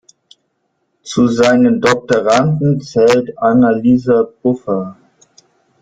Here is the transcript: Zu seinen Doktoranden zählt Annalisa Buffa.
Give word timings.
Zu 1.03 1.27
seinen 1.27 1.79
Doktoranden 1.79 2.81
zählt 2.81 3.37
Annalisa 3.37 4.27
Buffa. 4.41 4.97